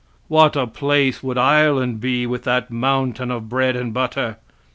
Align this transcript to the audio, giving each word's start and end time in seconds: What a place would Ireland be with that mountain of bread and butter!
What 0.29 0.55
a 0.55 0.65
place 0.65 1.21
would 1.21 1.37
Ireland 1.37 1.99
be 2.01 2.25
with 2.25 2.43
that 2.45 2.71
mountain 2.71 3.29
of 3.29 3.47
bread 3.49 3.75
and 3.75 3.93
butter! 3.93 4.37